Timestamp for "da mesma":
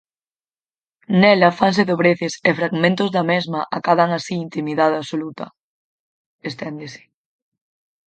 3.15-3.61